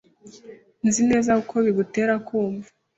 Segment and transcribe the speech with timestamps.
[0.87, 2.69] Nzi neza uko bigutera kumva.